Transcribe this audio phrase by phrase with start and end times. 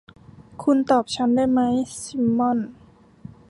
[0.63, 1.59] คุณตอบฉันได้ไหม
[2.03, 2.59] ซิมม่อน